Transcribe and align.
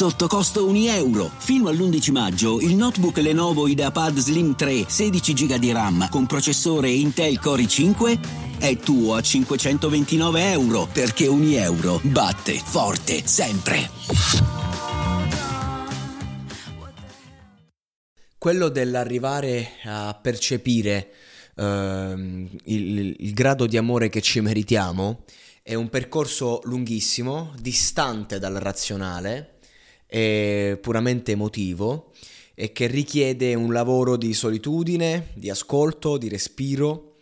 sotto 0.00 0.28
costo 0.28 0.66
1 0.66 0.92
euro. 0.92 1.30
Fino 1.36 1.68
all'11 1.68 2.10
maggio 2.10 2.58
il 2.58 2.74
notebook 2.74 3.18
Lenovo 3.18 3.68
IdeaPad 3.68 4.16
Slim 4.16 4.56
3 4.56 4.86
16 4.88 5.34
GB 5.34 5.54
di 5.56 5.72
RAM 5.72 6.08
con 6.08 6.24
processore 6.24 6.88
Intel 6.88 7.38
Core 7.38 7.64
i5 7.64 8.18
è 8.58 8.78
tuo 8.78 9.16
a 9.16 9.20
529 9.20 10.52
euro 10.52 10.88
perché 10.90 11.26
1 11.26 11.44
euro 11.56 12.00
batte 12.02 12.54
forte 12.54 13.26
sempre. 13.26 13.90
Quello 18.38 18.70
dell'arrivare 18.70 19.72
a 19.84 20.18
percepire 20.18 21.10
uh, 21.56 21.62
il, 21.62 23.16
il 23.18 23.34
grado 23.34 23.66
di 23.66 23.76
amore 23.76 24.08
che 24.08 24.22
ci 24.22 24.40
meritiamo 24.40 25.24
è 25.62 25.74
un 25.74 25.90
percorso 25.90 26.60
lunghissimo, 26.64 27.52
distante 27.60 28.38
dal 28.38 28.54
razionale 28.54 29.58
e 30.10 30.76
puramente 30.82 31.32
emotivo 31.32 32.10
e 32.54 32.72
che 32.72 32.88
richiede 32.88 33.54
un 33.54 33.72
lavoro 33.72 34.16
di 34.16 34.34
solitudine, 34.34 35.28
di 35.34 35.48
ascolto, 35.48 36.18
di 36.18 36.28
respiro, 36.28 37.16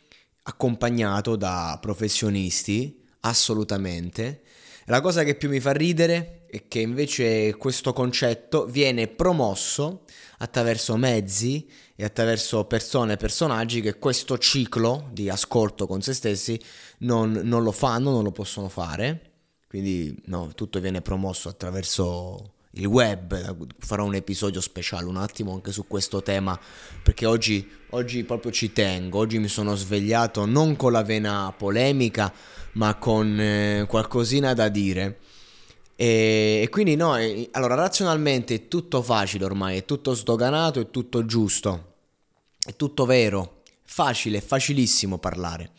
accompagnato 0.45 1.37
da 1.37 1.78
professionisti, 1.80 3.05
assolutamente. 3.20 4.41
La 4.87 5.02
cosa 5.02 5.23
che 5.23 5.34
più 5.34 5.51
mi 5.51 5.61
fa 5.61 5.73
ridere 5.73 6.47
è 6.51 6.66
che 6.66 6.80
invece 6.80 7.55
questo 7.56 7.92
concetto 7.92 8.64
viene 8.64 9.06
promosso 9.06 10.05
attraverso 10.39 10.97
mezzi 10.97 11.69
e 11.95 12.05
attraverso 12.05 12.64
persone 12.64 13.12
e 13.12 13.16
personaggi 13.19 13.83
che 13.83 13.98
questo 13.98 14.39
ciclo 14.39 15.11
di 15.12 15.28
ascolto 15.28 15.86
con 15.86 16.00
se 16.00 16.14
stessi 16.14 16.59
non, 17.00 17.33
non 17.45 17.62
lo 17.62 17.73
fanno, 17.73 18.11
non 18.11 18.25
lo 18.25 18.33
possono 18.33 18.70
fare. 18.70 19.33
Quindi 19.69 20.20
no, 20.25 20.50
tutto 20.55 20.80
viene 20.80 21.02
promosso 21.02 21.50
attraverso 21.50 22.55
il 22.72 22.86
web. 22.86 23.68
Farò 23.78 24.04
un 24.04 24.14
episodio 24.14 24.60
speciale 24.60 25.06
un 25.06 25.16
attimo 25.16 25.52
anche 25.52 25.72
su 25.72 25.86
questo 25.86 26.22
tema 26.22 26.58
perché 27.02 27.27
oggi, 27.27 27.69
oggi 27.91 28.25
proprio 28.25 28.52
ci 28.52 28.72
tengo. 28.72 29.19
Oggi 29.19 29.38
mi 29.38 29.48
sono 29.48 29.75
svegliato 29.75 30.44
non 30.44 30.77
con 30.77 30.92
la 30.92 31.02
vena 31.02 31.52
polemica 31.56 32.33
ma 32.72 32.94
con 32.97 33.38
eh, 33.41 33.86
qualcosina 33.88 34.55
da 34.55 34.69
dire. 34.69 35.19
E, 35.97 36.60
e 36.62 36.69
quindi 36.70 36.94
no, 36.94 37.16
e, 37.16 37.48
allora 37.52 37.75
razionalmente 37.75 38.55
è 38.55 38.69
tutto 38.69 39.03
facile 39.03 39.44
ormai, 39.44 39.78
è 39.78 39.84
tutto 39.84 40.14
sdoganato, 40.14 40.80
è 40.80 40.91
tutto 40.91 41.27
giusto, 41.27 41.94
è 42.64 42.77
tutto 42.77 43.05
vero, 43.05 43.62
facile, 43.84 44.41
facilissimo 44.41 45.19
parlare. 45.19 45.72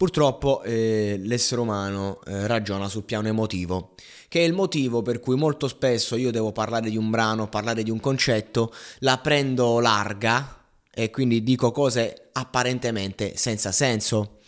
Purtroppo 0.00 0.62
eh, 0.62 1.20
l'essere 1.22 1.60
umano 1.60 2.20
eh, 2.24 2.46
ragiona 2.46 2.88
sul 2.88 3.02
piano 3.02 3.28
emotivo, 3.28 3.92
che 4.28 4.40
è 4.40 4.44
il 4.44 4.54
motivo 4.54 5.02
per 5.02 5.20
cui 5.20 5.36
molto 5.36 5.68
spesso 5.68 6.16
io 6.16 6.30
devo 6.30 6.52
parlare 6.52 6.88
di 6.88 6.96
un 6.96 7.10
brano, 7.10 7.50
parlare 7.50 7.82
di 7.82 7.90
un 7.90 8.00
concetto, 8.00 8.72
la 9.00 9.18
prendo 9.18 9.78
larga 9.78 10.64
e 10.90 11.10
quindi 11.10 11.42
dico 11.42 11.70
cose 11.70 12.30
apparentemente 12.32 13.36
senza 13.36 13.72
senso. 13.72 14.38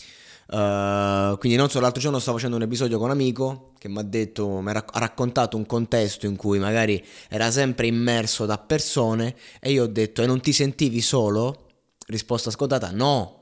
Uh, 0.46 1.36
quindi 1.36 1.58
non 1.58 1.68
so, 1.68 1.80
l'altro 1.80 2.00
giorno 2.00 2.18
stavo 2.18 2.38
facendo 2.38 2.56
un 2.56 2.62
episodio 2.62 2.96
con 2.96 3.08
un 3.08 3.12
amico 3.12 3.72
che 3.76 3.90
mi 3.90 3.98
ha 3.98 4.04
detto, 4.04 4.48
mi 4.62 4.70
ha 4.70 4.82
raccontato 4.94 5.58
un 5.58 5.66
contesto 5.66 6.24
in 6.24 6.36
cui 6.36 6.60
magari 6.60 7.04
era 7.28 7.50
sempre 7.50 7.86
immerso 7.88 8.46
da 8.46 8.56
persone 8.56 9.36
e 9.60 9.70
io 9.72 9.82
ho 9.82 9.86
detto 9.86 10.22
e 10.22 10.26
non 10.26 10.40
ti 10.40 10.54
sentivi 10.54 11.02
solo? 11.02 11.66
Risposta 12.06 12.50
scontata 12.50 12.90
no. 12.90 13.40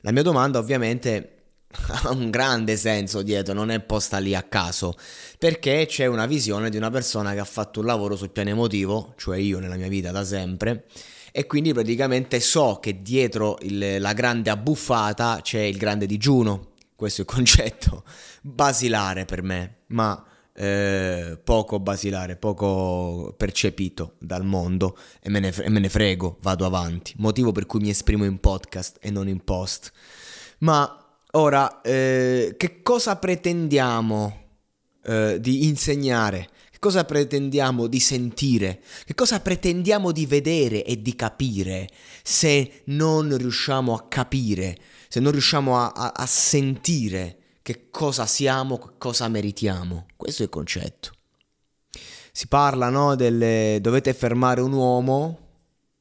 La 0.00 0.10
mia 0.10 0.22
domanda 0.22 0.58
ovviamente 0.58 1.33
ha 1.88 2.10
un 2.12 2.30
grande 2.30 2.76
senso 2.76 3.22
dietro, 3.22 3.54
non 3.54 3.70
è 3.70 3.80
posta 3.80 4.18
lì 4.18 4.34
a 4.34 4.42
caso, 4.42 4.94
perché 5.38 5.86
c'è 5.86 6.06
una 6.06 6.26
visione 6.26 6.70
di 6.70 6.76
una 6.76 6.90
persona 6.90 7.32
che 7.32 7.40
ha 7.40 7.44
fatto 7.44 7.80
un 7.80 7.86
lavoro 7.86 8.16
sul 8.16 8.30
piano 8.30 8.50
emotivo, 8.50 9.14
cioè 9.16 9.38
io 9.38 9.58
nella 9.58 9.76
mia 9.76 9.88
vita 9.88 10.10
da 10.10 10.24
sempre, 10.24 10.86
e 11.32 11.46
quindi 11.46 11.72
praticamente 11.72 12.40
so 12.40 12.78
che 12.80 13.02
dietro 13.02 13.58
il, 13.62 14.00
la 14.00 14.12
grande 14.12 14.50
abbuffata 14.50 15.40
c'è 15.42 15.60
il 15.60 15.76
grande 15.76 16.06
digiuno. 16.06 16.72
Questo 16.94 17.22
è 17.22 17.24
il 17.28 17.30
concetto 17.34 18.04
basilare 18.40 19.24
per 19.24 19.42
me, 19.42 19.78
ma 19.88 20.24
eh, 20.56 21.36
poco 21.42 21.80
basilare, 21.80 22.36
poco 22.36 23.34
percepito 23.36 24.14
dal 24.18 24.44
mondo 24.44 24.96
e 25.20 25.28
me, 25.28 25.40
ne, 25.40 25.52
e 25.52 25.68
me 25.68 25.80
ne 25.80 25.88
frego, 25.88 26.38
vado 26.40 26.64
avanti. 26.64 27.14
Motivo 27.16 27.50
per 27.50 27.66
cui 27.66 27.80
mi 27.80 27.90
esprimo 27.90 28.24
in 28.24 28.38
podcast 28.38 28.98
e 29.00 29.10
non 29.10 29.28
in 29.28 29.42
post. 29.42 29.90
Ma 30.58 31.03
ora, 31.36 31.80
eh, 31.82 32.54
che 32.56 32.82
cosa 32.82 33.16
pretendiamo 33.16 34.42
eh, 35.04 35.38
di 35.40 35.66
insegnare 35.66 36.48
cosa 36.84 37.06
pretendiamo 37.06 37.86
di 37.86 37.98
sentire, 37.98 38.82
che 39.06 39.14
cosa 39.14 39.40
pretendiamo 39.40 40.12
di 40.12 40.26
vedere 40.26 40.84
e 40.84 41.00
di 41.00 41.16
capire 41.16 41.88
se 42.22 42.82
non 42.88 43.34
riusciamo 43.34 43.94
a 43.94 44.04
capire, 44.06 44.76
se 45.08 45.18
non 45.18 45.32
riusciamo 45.32 45.78
a, 45.78 45.92
a, 45.92 46.12
a 46.14 46.26
sentire 46.26 47.38
che 47.62 47.88
cosa 47.88 48.26
siamo, 48.26 48.76
che 48.76 48.90
cosa 48.98 49.28
meritiamo. 49.28 50.08
Questo 50.14 50.42
è 50.42 50.44
il 50.44 50.50
concetto. 50.50 51.12
Si 52.30 52.48
parla, 52.48 52.90
no, 52.90 53.14
delle... 53.14 53.78
dovete 53.80 54.12
fermare 54.12 54.60
un 54.60 54.72
uomo 54.74 55.38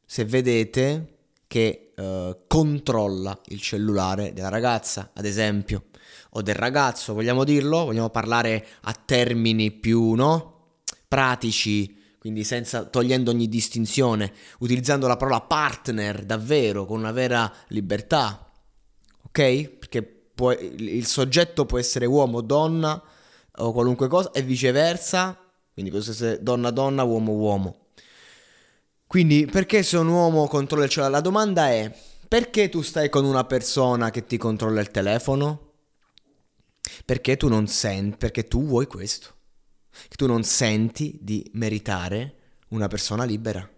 se 0.06 0.26
vedete 0.26 1.22
che 1.53 1.94
uh, 1.96 2.36
controlla 2.47 3.40
il 3.50 3.62
cellulare 3.62 4.34
della 4.34 4.50
ragazza, 4.50 5.12
ad 5.14 5.24
esempio, 5.24 5.84
o 6.31 6.41
del 6.41 6.56
ragazzo, 6.56 7.14
vogliamo 7.14 7.44
dirlo? 7.44 7.86
Vogliamo 7.86 8.09
parlare 8.09 8.66
a 8.81 8.94
termini 8.94 9.69
più, 9.69 10.14
no? 10.14 10.80
pratici, 11.08 11.96
quindi 12.18 12.44
senza, 12.44 12.86
togliendo 12.86 13.30
ogni 13.30 13.47
distinzione, 13.47 14.34
utilizzando 14.62 15.06
la 15.06 15.16
parola 15.16 15.41
partner 15.41 16.25
davvero, 16.25 16.88
con 16.88 16.97
una 16.97 17.12
vera 17.12 17.53
libertà, 17.68 18.52
ok? 19.28 19.64
Perché 19.78 20.02
può, 20.02 20.53
il 20.53 21.06
soggetto 21.06 21.68
può 21.68 21.78
essere 21.78 22.08
uomo, 22.08 22.41
donna 22.41 23.00
o 23.58 23.72
qualunque 23.72 24.08
cosa 24.08 24.31
e 24.31 24.41
viceversa, 24.41 25.38
quindi 25.72 25.91
può 25.91 26.00
essere 26.00 26.41
donna, 26.41 26.72
donna, 26.72 27.03
uomo, 27.03 27.34
uomo. 27.34 27.83
Quindi 29.13 29.46
perché 29.46 29.84
se 29.84 29.97
un 29.97 30.07
uomo 30.07 30.47
controlla 30.47 30.85
il 30.85 30.90
cellulare? 30.90 31.13
La 31.13 31.22
domanda 31.22 31.69
è 31.69 31.96
perché 32.28 32.68
tu 32.69 32.81
stai 32.81 33.09
con 33.09 33.25
una 33.25 33.44
persona 33.44 34.09
che 34.09 34.25
ti 34.25 34.38
controlla 34.38 34.81
il 34.81 34.90
telefono? 34.90 35.74
Perché 37.06 37.38
tu 37.38 37.47
non 37.47 37.68
senti, 37.68 38.18
perché 38.18 38.47
tu 38.47 38.66
vuoi 38.66 38.88
questo 38.88 39.35
che 40.07 40.16
tu 40.16 40.25
non 40.25 40.44
senti 40.44 41.19
di 41.22 41.47
meritare 41.53 42.38
una 42.69 42.88
persona 42.88 43.23
libera. 43.23 43.69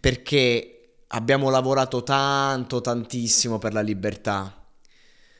Perché 0.00 1.02
abbiamo 1.08 1.50
lavorato 1.50 2.02
tanto, 2.02 2.80
tantissimo 2.80 3.58
per 3.58 3.74
la 3.74 3.82
libertà, 3.82 4.66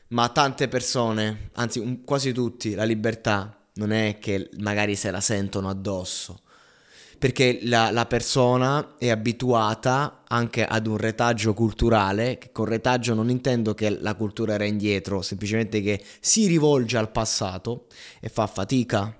ma 0.09 0.29
tante 0.29 0.67
persone, 0.67 1.49
anzi 1.53 2.03
quasi 2.05 2.33
tutti, 2.33 2.75
la 2.75 2.83
libertà 2.83 3.67
non 3.73 3.91
è 3.91 4.19
che 4.19 4.51
magari 4.59 4.95
se 4.95 5.09
la 5.09 5.21
sentono 5.21 5.69
addosso, 5.69 6.43
perché 7.21 7.59
la, 7.65 7.91
la, 7.91 8.07
persona 8.07 8.95
è 8.97 9.11
abituata 9.11 10.23
anche 10.27 10.65
ad 10.65 10.87
un 10.87 10.97
retaggio 10.97 11.53
culturale, 11.53 12.39
che 12.39 12.51
con 12.51 12.65
retaggio 12.65 13.13
non 13.13 13.29
intendo 13.29 13.75
che 13.75 13.91
la 13.91 14.15
cultura 14.15 14.55
era 14.55 14.65
indietro, 14.65 15.21
semplicemente 15.21 15.83
che 15.83 16.03
si 16.19 16.47
rivolge 16.47 16.97
al 16.97 17.11
passato 17.11 17.85
e 18.19 18.27
fa 18.27 18.47
fatica 18.47 19.15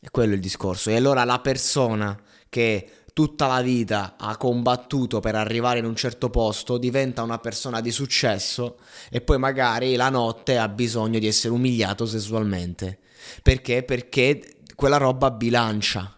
è 0.00 0.08
quello 0.10 0.32
il 0.32 0.40
discorso. 0.40 0.88
E 0.88 0.96
allora 0.96 1.24
la 1.24 1.40
persona 1.40 2.18
che 2.48 2.88
tutta 3.12 3.46
la 3.46 3.60
vita 3.60 4.16
ha 4.18 4.38
combattuto 4.38 5.20
per 5.20 5.34
arrivare 5.34 5.80
in 5.80 5.84
un 5.84 5.96
certo 5.96 6.30
posto 6.30 6.78
diventa 6.78 7.22
una 7.22 7.40
persona 7.40 7.82
di 7.82 7.90
successo 7.90 8.78
e 9.10 9.20
poi 9.20 9.36
magari 9.36 9.96
la 9.96 10.08
notte 10.08 10.56
ha 10.56 10.68
bisogno 10.70 11.18
di 11.18 11.26
essere 11.26 11.52
umiliato 11.52 12.06
sessualmente. 12.06 13.00
Perché? 13.42 13.82
Perché 13.82 14.60
quella 14.74 14.96
roba 14.96 15.30
bilancia 15.30 16.14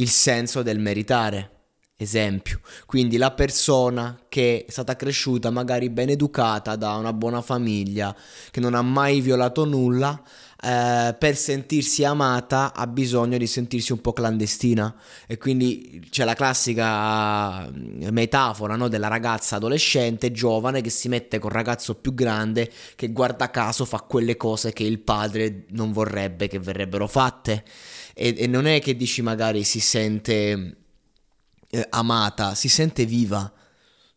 il 0.00 0.08
senso 0.08 0.62
del 0.62 0.78
meritare. 0.78 1.50
Esempio, 2.00 2.60
quindi 2.86 3.18
la 3.18 3.30
persona 3.32 4.18
che 4.26 4.64
è 4.66 4.70
stata 4.70 4.96
cresciuta 4.96 5.50
magari 5.50 5.90
ben 5.90 6.08
educata 6.08 6.74
da 6.74 6.94
una 6.94 7.12
buona 7.12 7.42
famiglia, 7.42 8.16
che 8.50 8.58
non 8.58 8.72
ha 8.72 8.80
mai 8.80 9.20
violato 9.20 9.66
nulla, 9.66 10.18
eh, 10.62 11.14
per 11.18 11.36
sentirsi 11.36 12.02
amata 12.02 12.72
ha 12.74 12.86
bisogno 12.86 13.36
di 13.36 13.46
sentirsi 13.46 13.92
un 13.92 14.00
po' 14.00 14.14
clandestina. 14.14 14.94
E 15.26 15.36
quindi 15.36 16.06
c'è 16.08 16.24
la 16.24 16.32
classica 16.32 17.68
mm, 17.68 18.08
metafora 18.08 18.76
no, 18.76 18.88
della 18.88 19.08
ragazza 19.08 19.56
adolescente 19.56 20.32
giovane 20.32 20.80
che 20.80 20.88
si 20.88 21.08
mette 21.08 21.38
con 21.38 21.50
il 21.50 21.56
ragazzo 21.56 21.96
più 21.96 22.14
grande 22.14 22.70
che 22.96 23.12
guarda 23.12 23.50
caso 23.50 23.84
fa 23.84 24.00
quelle 24.00 24.38
cose 24.38 24.72
che 24.72 24.84
il 24.84 25.00
padre 25.00 25.64
non 25.72 25.92
vorrebbe 25.92 26.48
che 26.48 26.58
verrebbero 26.58 27.06
fatte 27.06 27.62
e, 28.20 28.34
e 28.36 28.46
non 28.46 28.66
è 28.66 28.82
che 28.82 28.94
dici 28.96 29.22
magari 29.22 29.64
si 29.64 29.80
sente 29.80 30.76
eh, 31.70 31.86
amata, 31.88 32.54
si 32.54 32.68
sente 32.68 33.06
viva 33.06 33.50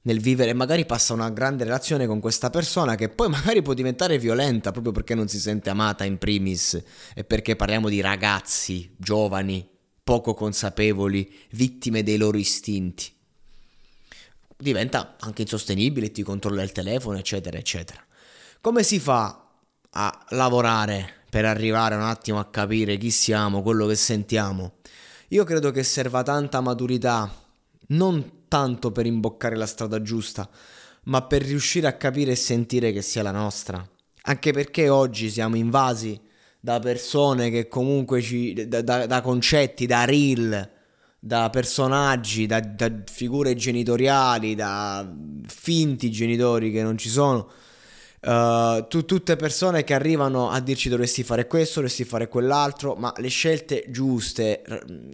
nel 0.01 0.19
vivere, 0.19 0.51
magari 0.51 0.85
passa 0.85 1.13
una 1.13 1.29
grande 1.29 1.63
relazione 1.63 2.05
con 2.05 2.19
questa 2.19 2.49
persona 2.49 2.95
che 2.95 3.07
poi 3.07 3.29
magari 3.29 3.61
può 3.61 3.73
diventare 3.73 4.19
violenta 4.19 4.71
proprio 4.71 4.91
perché 4.91 5.15
non 5.15 5.29
si 5.29 5.39
sente 5.39 5.69
amata 5.69 6.03
in 6.03 6.17
primis 6.17 6.83
e 7.15 7.23
perché 7.23 7.55
parliamo 7.55 7.87
di 7.87 8.01
ragazzi 8.01 8.93
giovani 8.97 9.65
poco 10.03 10.33
consapevoli, 10.33 11.33
vittime 11.51 12.03
dei 12.03 12.17
loro 12.17 12.37
istinti. 12.37 13.09
Diventa 14.57 15.15
anche 15.17 15.43
insostenibile, 15.43 16.11
ti 16.11 16.23
controlla 16.23 16.61
il 16.61 16.73
telefono, 16.73 17.17
eccetera, 17.17 17.57
eccetera. 17.57 18.05
Come 18.59 18.83
si 18.83 18.99
fa 18.99 19.47
a 19.91 20.25
lavorare 20.31 21.22
per 21.33 21.45
arrivare 21.45 21.95
un 21.95 22.03
attimo 22.03 22.37
a 22.37 22.45
capire 22.45 22.95
chi 22.97 23.09
siamo, 23.09 23.63
quello 23.63 23.87
che 23.87 23.95
sentiamo? 23.95 24.73
Io 25.29 25.43
credo 25.45 25.71
che 25.71 25.81
serva 25.81 26.21
tanta 26.21 26.61
maturità, 26.61 27.27
non 27.87 28.43
tanto 28.47 28.91
per 28.91 29.07
imboccare 29.07 29.55
la 29.55 29.65
strada 29.65 29.99
giusta, 30.03 30.47
ma 31.05 31.23
per 31.23 31.41
riuscire 31.41 31.87
a 31.87 31.93
capire 31.93 32.33
e 32.33 32.35
sentire 32.35 32.91
che 32.91 33.01
sia 33.01 33.23
la 33.23 33.31
nostra. 33.31 33.83
Anche 34.25 34.53
perché 34.53 34.89
oggi 34.89 35.31
siamo 35.31 35.55
invasi 35.55 36.21
da 36.59 36.77
persone 36.77 37.49
che 37.49 37.67
comunque 37.67 38.21
ci. 38.21 38.67
da, 38.67 38.83
da, 38.83 39.07
da 39.07 39.21
concetti, 39.21 39.87
da 39.87 40.05
reel, 40.05 40.69
da 41.17 41.49
personaggi, 41.49 42.45
da, 42.45 42.59
da, 42.59 42.91
figure 43.11 43.55
genitoriali, 43.55 44.53
da 44.53 45.11
finti 45.47 46.11
genitori 46.11 46.71
che 46.71 46.83
non 46.83 46.95
ci 46.95 47.09
sono. 47.09 47.49
Uh, 48.23 48.87
tu, 48.87 49.03
tutte 49.03 49.35
persone 49.35 49.83
che 49.83 49.93
arrivano 49.93 50.49
a 50.49 50.61
dirci 50.61 50.87
dovresti 50.87 51.23
fare 51.23 51.45
questo, 51.45 51.81
dovresti 51.81 52.05
fare 52.05 52.29
quell'altro, 52.29 52.95
ma 52.95 53.13
le 53.17 53.27
scelte 53.27 53.85
giuste 53.89 54.61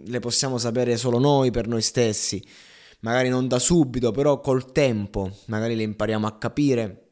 le 0.04 0.18
possiamo 0.20 0.58
sapere 0.58 0.96
solo 0.96 1.18
noi 1.18 1.50
per 1.50 1.66
noi 1.66 1.82
stessi 1.82 2.40
magari 3.00 3.28
non 3.28 3.48
da 3.48 3.58
subito, 3.58 4.12
però 4.12 4.40
col 4.40 4.72
tempo, 4.72 5.30
magari 5.46 5.76
le 5.76 5.82
impariamo 5.82 6.26
a 6.26 6.38
capire. 6.38 7.04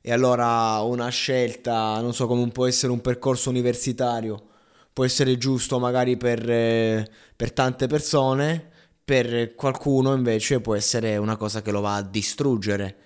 E 0.00 0.12
allora 0.12 0.80
una 0.80 1.08
scelta, 1.08 2.00
non 2.00 2.14
so 2.14 2.26
come 2.26 2.48
può 2.48 2.66
essere 2.66 2.92
un 2.92 3.00
percorso 3.00 3.50
universitario, 3.50 4.46
può 4.92 5.04
essere 5.04 5.36
giusto 5.36 5.78
magari 5.78 6.16
per, 6.16 6.48
eh, 6.48 7.08
per 7.36 7.52
tante 7.52 7.86
persone, 7.86 8.70
per 9.04 9.54
qualcuno 9.54 10.14
invece 10.14 10.60
può 10.60 10.74
essere 10.74 11.16
una 11.16 11.36
cosa 11.36 11.62
che 11.62 11.70
lo 11.70 11.80
va 11.80 11.96
a 11.96 12.02
distruggere. 12.02 12.96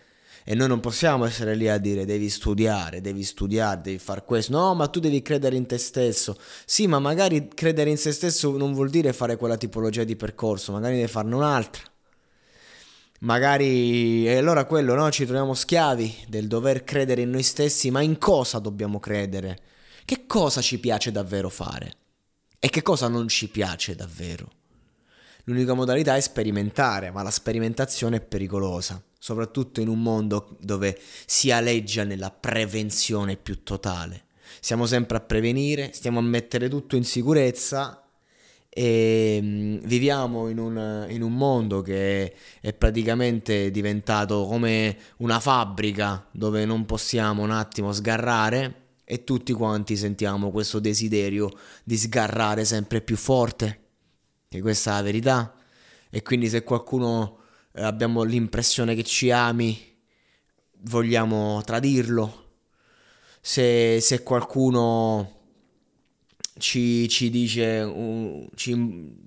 E 0.44 0.54
noi 0.54 0.68
non 0.68 0.80
possiamo 0.80 1.24
essere 1.24 1.54
lì 1.54 1.68
a 1.68 1.78
dire 1.78 2.04
devi 2.04 2.28
studiare, 2.28 3.00
devi 3.00 3.22
studiare, 3.22 3.80
devi 3.80 3.98
fare 3.98 4.24
questo. 4.24 4.52
No, 4.52 4.74
ma 4.74 4.88
tu 4.88 5.00
devi 5.00 5.22
credere 5.22 5.56
in 5.56 5.66
te 5.66 5.78
stesso. 5.78 6.36
Sì, 6.64 6.86
ma 6.86 6.98
magari 6.98 7.48
credere 7.48 7.90
in 7.90 7.98
se 7.98 8.12
stesso 8.12 8.56
non 8.56 8.72
vuol 8.72 8.90
dire 8.90 9.12
fare 9.12 9.36
quella 9.36 9.56
tipologia 9.56 10.04
di 10.04 10.16
percorso, 10.16 10.72
magari 10.72 10.96
devi 10.96 11.08
farne 11.08 11.34
un'altra 11.34 11.82
magari 13.22 14.26
e 14.26 14.36
allora 14.36 14.64
quello 14.64 14.94
no? 14.94 15.10
ci 15.10 15.24
troviamo 15.24 15.54
schiavi 15.54 16.24
del 16.28 16.46
dover 16.46 16.84
credere 16.84 17.22
in 17.22 17.30
noi 17.30 17.42
stessi, 17.42 17.90
ma 17.90 18.00
in 18.00 18.18
cosa 18.18 18.58
dobbiamo 18.58 18.98
credere? 19.00 19.60
Che 20.04 20.26
cosa 20.26 20.60
ci 20.60 20.78
piace 20.78 21.12
davvero 21.12 21.48
fare? 21.48 21.94
E 22.58 22.68
che 22.68 22.82
cosa 22.82 23.08
non 23.08 23.28
ci 23.28 23.48
piace 23.48 23.94
davvero? 23.94 24.50
L'unica 25.44 25.74
modalità 25.74 26.16
è 26.16 26.20
sperimentare, 26.20 27.10
ma 27.10 27.22
la 27.22 27.30
sperimentazione 27.30 28.16
è 28.16 28.20
pericolosa, 28.20 29.02
soprattutto 29.22 29.80
in 29.80 29.86
un 29.86 30.02
mondo 30.02 30.56
dove 30.58 30.98
si 31.26 31.52
aleggia 31.52 32.02
nella 32.02 32.32
prevenzione 32.32 33.36
più 33.36 33.62
totale. 33.62 34.24
Siamo 34.58 34.84
sempre 34.84 35.16
a 35.16 35.20
prevenire, 35.20 35.92
stiamo 35.92 36.18
a 36.18 36.22
mettere 36.22 36.68
tutto 36.68 36.96
in 36.96 37.04
sicurezza 37.04 38.04
e 38.68 39.38
mm, 39.40 39.76
viviamo 39.84 40.48
in 40.48 40.58
un, 40.58 41.06
in 41.08 41.22
un, 41.22 41.36
mondo 41.36 41.82
che 41.82 42.34
è 42.60 42.72
praticamente 42.72 43.70
diventato 43.70 44.44
come 44.46 44.96
una 45.18 45.38
fabbrica 45.38 46.26
dove 46.32 46.64
non 46.64 46.84
possiamo 46.84 47.44
un 47.44 47.52
attimo 47.52 47.92
sgarrare 47.92 48.74
e 49.04 49.22
tutti 49.22 49.52
quanti 49.52 49.96
sentiamo 49.96 50.50
questo 50.50 50.80
desiderio 50.80 51.48
di 51.84 51.96
sgarrare 51.96 52.64
sempre 52.64 53.00
più 53.00 53.16
forte, 53.16 53.82
che 54.48 54.60
questa 54.60 54.90
è 54.90 54.94
la 54.94 55.02
verità. 55.02 55.54
E 56.10 56.22
quindi 56.22 56.48
se 56.48 56.64
qualcuno 56.64 57.36
abbiamo 57.74 58.22
l'impressione 58.22 58.94
che 58.94 59.04
ci 59.04 59.30
ami, 59.30 59.80
vogliamo 60.82 61.62
tradirlo. 61.64 62.40
Se, 63.40 63.98
se 64.00 64.22
qualcuno 64.22 65.40
ci, 66.58 67.08
ci 67.08 67.30
dice, 67.30 67.80
uh, 67.80 68.48
ci 68.54 68.74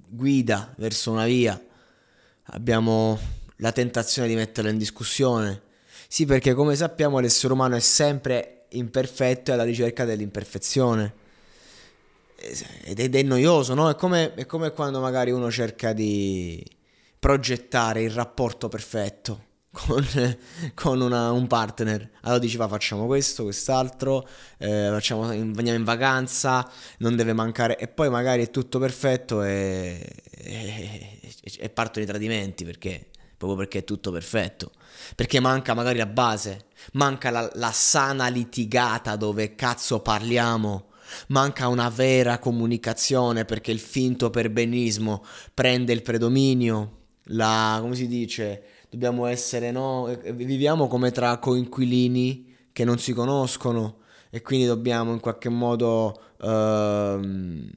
guida 0.07 0.73
verso 0.77 1.11
una 1.11 1.25
via, 1.25 1.61
abbiamo 2.43 3.19
la 3.57 3.71
tentazione 3.71 4.27
di 4.27 4.35
metterla 4.35 4.69
in 4.69 4.77
discussione. 4.77 5.61
Sì, 6.07 6.25
perché 6.25 6.53
come 6.53 6.75
sappiamo 6.75 7.19
l'essere 7.19 7.53
umano 7.53 7.75
è 7.75 7.79
sempre 7.79 8.65
imperfetto 8.69 9.51
e 9.51 9.53
alla 9.53 9.63
ricerca 9.63 10.05
dell'imperfezione. 10.05 11.23
Ed 12.83 13.15
è, 13.15 13.23
noioso, 13.23 13.73
no? 13.73 13.89
È 13.89 13.95
come, 13.95 14.33
è 14.35 14.45
come 14.45 14.71
quando 14.71 14.99
magari 14.99 15.31
uno 15.31 15.49
cerca 15.49 15.93
di 15.93 16.63
progettare 17.25 18.03
il 18.03 18.11
rapporto 18.11 18.67
perfetto 18.67 19.45
con, 19.71 20.05
con 20.75 21.01
una, 21.01 21.31
un 21.31 21.47
partner. 21.47 22.07
Allora 22.21 22.37
dici 22.37 22.55
va 22.55 22.67
facciamo 22.67 23.07
questo, 23.07 23.41
quest'altro, 23.41 24.27
eh, 24.59 24.89
facciamo, 24.91 25.23
andiamo 25.23 25.73
in 25.73 25.83
vacanza, 25.83 26.69
non 26.99 27.15
deve 27.15 27.33
mancare 27.33 27.79
e 27.79 27.87
poi 27.87 28.11
magari 28.11 28.43
è 28.43 28.51
tutto 28.51 28.77
perfetto 28.77 29.41
e, 29.41 30.07
e, 30.33 31.19
e 31.57 31.69
partono 31.69 32.05
i 32.05 32.07
tradimenti 32.07 32.63
perché 32.63 33.07
proprio 33.35 33.57
perché 33.57 33.79
è 33.79 33.83
tutto 33.83 34.11
perfetto. 34.11 34.73
Perché 35.15 35.39
manca 35.39 35.73
magari 35.73 35.97
la 35.97 36.05
base, 36.05 36.67
manca 36.91 37.31
la, 37.31 37.49
la 37.55 37.71
sana 37.71 38.27
litigata 38.27 39.15
dove 39.15 39.55
cazzo 39.55 39.99
parliamo. 39.99 40.89
Manca 41.29 41.69
una 41.69 41.89
vera 41.89 42.37
comunicazione 42.37 43.45
perché 43.45 43.71
il 43.71 43.79
finto 43.79 44.29
perbenismo 44.29 45.25
prende 45.55 45.91
il 45.91 46.03
predominio, 46.03 47.04
la, 47.25 47.77
come 47.81 47.95
si 47.95 48.07
dice, 48.07 48.63
dobbiamo 48.89 49.25
essere, 49.25 49.71
no? 49.71 50.05
Viviamo 50.33 50.87
come 50.87 51.11
tra 51.11 51.37
coinquilini 51.37 52.53
che 52.71 52.83
non 52.83 52.99
si 52.99 53.13
conoscono 53.13 53.99
e 54.29 54.41
quindi 54.41 54.65
dobbiamo 54.65 55.13
in 55.13 55.19
qualche 55.19 55.49
modo 55.49 56.19
uh, 56.39 57.69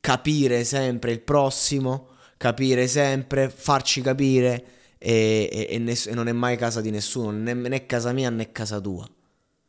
capire 0.00 0.64
sempre 0.64 1.12
il 1.12 1.20
prossimo, 1.20 2.08
capire 2.36 2.86
sempre, 2.86 3.50
farci 3.50 4.00
capire 4.00 4.64
e, 4.98 5.48
e, 5.52 5.66
e, 5.70 5.78
ness- 5.78 6.06
e, 6.06 6.14
non 6.14 6.28
è 6.28 6.32
mai 6.32 6.56
casa 6.56 6.80
di 6.80 6.90
nessuno, 6.90 7.30
né, 7.30 7.52
né, 7.52 7.86
casa 7.86 8.12
mia 8.12 8.30
né 8.30 8.50
casa 8.50 8.80
tua. 8.80 9.06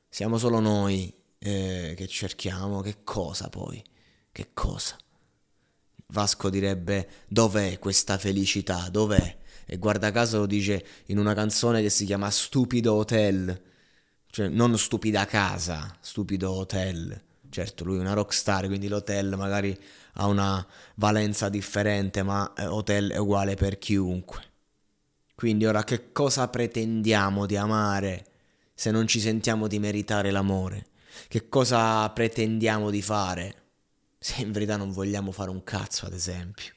Siamo 0.09 0.37
solo 0.37 0.59
noi 0.59 1.13
eh, 1.39 1.93
che 1.95 2.07
cerchiamo, 2.07 2.81
che 2.81 2.97
cosa 3.03 3.49
poi? 3.49 3.83
Che 4.31 4.49
cosa? 4.53 4.95
Vasco 6.07 6.49
direbbe 6.49 7.07
dov'è 7.27 7.79
questa 7.79 8.17
felicità? 8.17 8.89
Dov'è? 8.89 9.37
e 9.69 9.77
guarda 9.77 10.11
caso 10.11 10.39
lo 10.39 10.45
dice 10.45 10.83
in 11.07 11.19
una 11.19 11.33
canzone 11.33 11.81
che 11.81 11.89
si 11.89 12.05
chiama 12.05 12.31
Stupido 12.31 12.93
Hotel, 12.93 13.61
cioè 14.29 14.47
non 14.47 14.77
stupida 14.77 15.25
casa, 15.25 15.97
stupido 15.99 16.51
hotel. 16.51 17.21
Certo, 17.49 17.83
lui 17.83 17.97
è 17.97 17.99
una 17.99 18.13
rockstar, 18.13 18.67
quindi 18.67 18.87
l'hotel 18.87 19.35
magari 19.35 19.77
ha 20.13 20.27
una 20.27 20.65
valenza 20.95 21.49
differente, 21.49 22.23
ma 22.23 22.53
eh, 22.53 22.65
hotel 22.65 23.11
è 23.11 23.17
uguale 23.17 23.55
per 23.55 23.77
chiunque. 23.77 24.41
Quindi 25.35 25.65
ora 25.65 25.83
che 25.83 26.11
cosa 26.11 26.47
pretendiamo 26.47 27.45
di 27.45 27.57
amare 27.57 28.25
se 28.73 28.91
non 28.91 29.07
ci 29.07 29.19
sentiamo 29.19 29.67
di 29.67 29.79
meritare 29.79 30.31
l'amore? 30.31 30.87
Che 31.27 31.49
cosa 31.49 32.09
pretendiamo 32.09 32.89
di 32.89 33.01
fare 33.01 33.66
se 34.19 34.41
in 34.41 34.51
verità 34.51 34.77
non 34.77 34.91
vogliamo 34.91 35.31
fare 35.31 35.49
un 35.49 35.63
cazzo, 35.63 36.05
ad 36.05 36.13
esempio? 36.13 36.76